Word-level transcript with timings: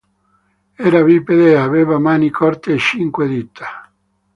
Era 0.87 0.99
bipede 1.07 1.51
e 1.51 1.57
aveva 1.57 1.99
mani 1.99 2.31
corte 2.31 2.69
a 2.73 2.77
cinque 2.87 3.25
dita. 3.27 3.67